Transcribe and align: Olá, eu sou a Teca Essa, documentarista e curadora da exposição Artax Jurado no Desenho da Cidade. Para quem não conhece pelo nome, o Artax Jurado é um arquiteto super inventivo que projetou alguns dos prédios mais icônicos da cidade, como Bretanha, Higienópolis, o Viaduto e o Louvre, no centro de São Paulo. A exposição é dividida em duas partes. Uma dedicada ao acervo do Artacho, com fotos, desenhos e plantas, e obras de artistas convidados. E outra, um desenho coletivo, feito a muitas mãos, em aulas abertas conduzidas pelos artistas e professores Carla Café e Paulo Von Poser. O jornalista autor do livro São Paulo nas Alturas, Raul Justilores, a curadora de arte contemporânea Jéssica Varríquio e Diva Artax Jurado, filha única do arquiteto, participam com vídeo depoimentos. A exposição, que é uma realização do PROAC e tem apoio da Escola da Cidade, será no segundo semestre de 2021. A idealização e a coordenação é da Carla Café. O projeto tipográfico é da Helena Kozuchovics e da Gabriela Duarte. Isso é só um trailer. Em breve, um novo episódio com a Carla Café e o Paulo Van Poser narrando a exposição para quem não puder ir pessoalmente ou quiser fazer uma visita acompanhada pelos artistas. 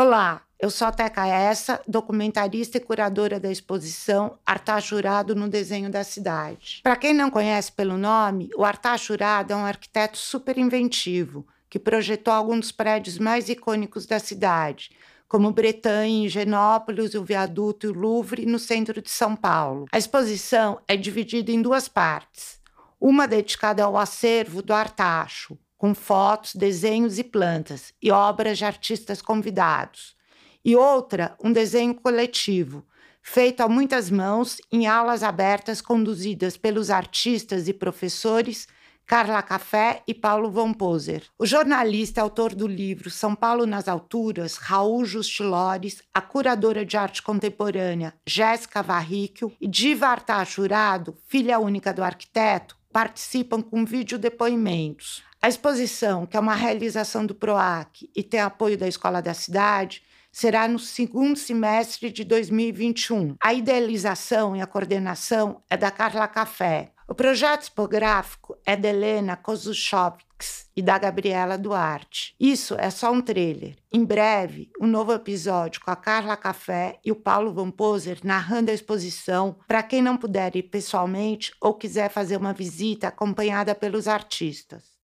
Olá, 0.00 0.42
eu 0.60 0.70
sou 0.70 0.86
a 0.86 0.92
Teca 0.92 1.26
Essa, 1.26 1.82
documentarista 1.84 2.78
e 2.78 2.80
curadora 2.80 3.40
da 3.40 3.50
exposição 3.50 4.38
Artax 4.46 4.84
Jurado 4.84 5.34
no 5.34 5.48
Desenho 5.48 5.90
da 5.90 6.04
Cidade. 6.04 6.78
Para 6.84 6.94
quem 6.94 7.12
não 7.12 7.28
conhece 7.28 7.72
pelo 7.72 7.98
nome, 7.98 8.48
o 8.56 8.64
Artax 8.64 9.00
Jurado 9.00 9.52
é 9.52 9.56
um 9.56 9.64
arquiteto 9.64 10.16
super 10.16 10.56
inventivo 10.56 11.44
que 11.68 11.80
projetou 11.80 12.32
alguns 12.32 12.60
dos 12.60 12.70
prédios 12.70 13.18
mais 13.18 13.48
icônicos 13.48 14.06
da 14.06 14.20
cidade, 14.20 14.92
como 15.26 15.50
Bretanha, 15.50 16.26
Higienópolis, 16.26 17.16
o 17.16 17.24
Viaduto 17.24 17.88
e 17.88 17.90
o 17.90 17.92
Louvre, 17.92 18.46
no 18.46 18.60
centro 18.60 19.02
de 19.02 19.10
São 19.10 19.34
Paulo. 19.34 19.86
A 19.90 19.98
exposição 19.98 20.80
é 20.86 20.96
dividida 20.96 21.50
em 21.50 21.60
duas 21.60 21.88
partes. 21.88 22.60
Uma 23.00 23.26
dedicada 23.26 23.82
ao 23.82 23.96
acervo 23.96 24.62
do 24.62 24.72
Artacho, 24.72 25.58
com 25.78 25.94
fotos, 25.94 26.54
desenhos 26.54 27.18
e 27.18 27.24
plantas, 27.24 27.94
e 28.02 28.10
obras 28.10 28.58
de 28.58 28.64
artistas 28.64 29.22
convidados. 29.22 30.16
E 30.64 30.74
outra, 30.74 31.36
um 31.42 31.52
desenho 31.52 31.94
coletivo, 31.94 32.84
feito 33.22 33.62
a 33.62 33.68
muitas 33.68 34.10
mãos, 34.10 34.58
em 34.70 34.86
aulas 34.86 35.22
abertas 35.22 35.80
conduzidas 35.80 36.56
pelos 36.56 36.90
artistas 36.90 37.68
e 37.68 37.72
professores 37.72 38.66
Carla 39.08 39.40
Café 39.40 40.02
e 40.06 40.12
Paulo 40.12 40.50
Von 40.50 40.74
Poser. 40.74 41.22
O 41.38 41.46
jornalista 41.46 42.20
autor 42.20 42.54
do 42.54 42.66
livro 42.66 43.08
São 43.08 43.34
Paulo 43.34 43.64
nas 43.64 43.88
Alturas, 43.88 44.58
Raul 44.58 45.02
Justilores, 45.06 46.02
a 46.12 46.20
curadora 46.20 46.84
de 46.84 46.94
arte 46.94 47.22
contemporânea 47.22 48.12
Jéssica 48.26 48.82
Varríquio 48.82 49.50
e 49.58 49.66
Diva 49.66 50.08
Artax 50.08 50.50
Jurado, 50.50 51.16
filha 51.26 51.58
única 51.58 51.90
do 51.90 52.04
arquiteto, 52.04 52.77
participam 52.98 53.62
com 53.62 53.84
vídeo 53.84 54.18
depoimentos. 54.18 55.22
A 55.40 55.48
exposição, 55.48 56.26
que 56.26 56.36
é 56.36 56.40
uma 56.40 56.56
realização 56.56 57.24
do 57.24 57.32
PROAC 57.32 58.10
e 58.12 58.24
tem 58.24 58.40
apoio 58.40 58.76
da 58.76 58.88
Escola 58.88 59.22
da 59.22 59.32
Cidade, 59.32 60.02
será 60.32 60.66
no 60.66 60.80
segundo 60.80 61.38
semestre 61.38 62.10
de 62.10 62.24
2021. 62.24 63.36
A 63.40 63.54
idealização 63.54 64.56
e 64.56 64.60
a 64.60 64.66
coordenação 64.66 65.62
é 65.70 65.76
da 65.76 65.92
Carla 65.92 66.26
Café. 66.26 66.90
O 67.10 67.14
projeto 67.14 67.64
tipográfico 67.64 68.54
é 68.66 68.76
da 68.76 68.90
Helena 68.90 69.34
Kozuchovics 69.34 70.68
e 70.76 70.82
da 70.82 70.98
Gabriela 70.98 71.56
Duarte. 71.56 72.34
Isso 72.38 72.74
é 72.78 72.90
só 72.90 73.10
um 73.10 73.22
trailer. 73.22 73.78
Em 73.90 74.04
breve, 74.04 74.70
um 74.78 74.86
novo 74.86 75.14
episódio 75.14 75.80
com 75.80 75.90
a 75.90 75.96
Carla 75.96 76.36
Café 76.36 77.00
e 77.02 77.10
o 77.10 77.16
Paulo 77.16 77.54
Van 77.54 77.70
Poser 77.70 78.18
narrando 78.22 78.70
a 78.70 78.74
exposição 78.74 79.56
para 79.66 79.82
quem 79.82 80.02
não 80.02 80.18
puder 80.18 80.54
ir 80.54 80.64
pessoalmente 80.64 81.50
ou 81.62 81.72
quiser 81.72 82.10
fazer 82.10 82.36
uma 82.36 82.52
visita 82.52 83.08
acompanhada 83.08 83.74
pelos 83.74 84.06
artistas. 84.06 84.92